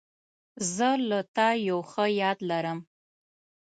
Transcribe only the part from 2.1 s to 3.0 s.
یاد لرم.